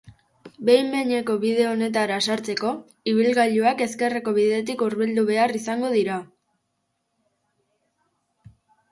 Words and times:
Behin-behineko 0.67 1.33
bide 1.41 1.65
honetara 1.71 2.15
sartzeko, 2.35 2.71
ibilgailuak 3.11 3.83
ezkerreko 3.85 4.33
bidetik 4.37 4.81
hurbildu 4.85 5.25
behar 5.27 5.53
izango 5.59 5.91
dira. 5.97 6.17